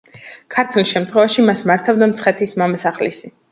ქართლის 0.55 0.89
შემთხვევაში 0.93 1.45
მას 1.51 1.63
მართავდა 1.73 2.09
მცხეთის 2.15 2.57
მამასახლისი. 2.65 3.35